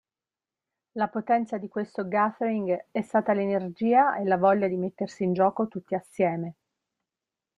La 0.95 1.09
potenza 1.09 1.59
di 1.59 1.67
questo 1.67 2.07
Gathering 2.07 2.85
è 2.89 3.01
stata 3.03 3.33
l'energia 3.33 4.17
e 4.17 4.23
la 4.25 4.37
voglia 4.37 4.67
di 4.67 4.75
mettersi 4.75 5.23
in 5.23 5.33
gioco 5.33 5.67
tutti 5.67 5.93
assieme. 5.93 6.53